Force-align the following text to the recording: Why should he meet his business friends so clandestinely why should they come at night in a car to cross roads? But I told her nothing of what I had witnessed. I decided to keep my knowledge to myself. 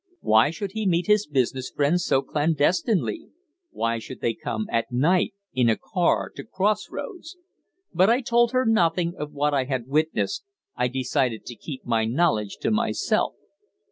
Why 0.21 0.49
should 0.49 0.71
he 0.71 0.87
meet 0.87 1.05
his 1.05 1.27
business 1.27 1.69
friends 1.69 2.03
so 2.03 2.23
clandestinely 2.23 3.27
why 3.69 3.99
should 3.99 4.19
they 4.19 4.33
come 4.33 4.65
at 4.71 4.91
night 4.91 5.35
in 5.53 5.69
a 5.69 5.77
car 5.77 6.31
to 6.37 6.43
cross 6.43 6.89
roads? 6.89 7.37
But 7.93 8.09
I 8.09 8.21
told 8.21 8.51
her 8.51 8.65
nothing 8.65 9.13
of 9.15 9.31
what 9.31 9.53
I 9.53 9.65
had 9.65 9.85
witnessed. 9.87 10.43
I 10.75 10.87
decided 10.87 11.45
to 11.45 11.55
keep 11.55 11.85
my 11.85 12.05
knowledge 12.05 12.57
to 12.61 12.71
myself. 12.71 13.35